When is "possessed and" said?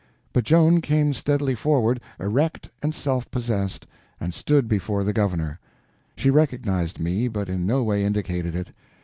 3.29-4.33